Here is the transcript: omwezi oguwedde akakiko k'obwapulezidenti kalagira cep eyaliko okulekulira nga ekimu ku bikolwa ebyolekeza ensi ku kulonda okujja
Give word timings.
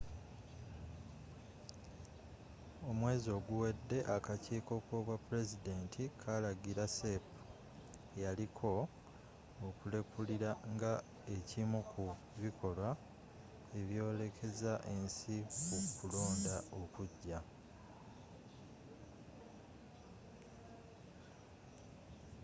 omwezi 2.89 3.29
oguwedde 3.37 3.99
akakiko 4.15 4.73
k'obwapulezidenti 4.87 6.03
kalagira 6.21 6.85
cep 6.97 7.23
eyaliko 8.17 8.71
okulekulira 9.67 10.51
nga 10.73 10.93
ekimu 11.35 11.79
ku 11.91 12.05
bikolwa 12.41 12.89
ebyolekeza 13.79 14.73
ensi 14.93 15.37
ku 15.67 15.77
kulonda 15.97 16.55
okujja 16.81 17.39